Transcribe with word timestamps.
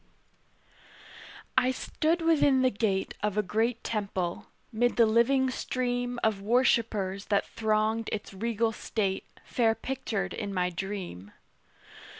I 1.55 1.69
stood 1.69 2.23
within 2.23 2.63
the 2.63 2.71
gate 2.71 3.13
Of 3.21 3.37
a 3.37 3.43
great 3.43 3.83
temple, 3.83 4.47
'mid 4.71 4.95
the 4.95 5.05
living 5.05 5.51
stream 5.51 6.19
Of 6.23 6.41
worshipers 6.41 7.25
that 7.25 7.45
thronged 7.45 8.09
its 8.11 8.33
regal 8.33 8.71
state 8.71 9.27
Fair 9.45 9.75
pictured 9.75 10.33
in 10.33 10.55
my 10.55 10.71
dream. 10.71 11.33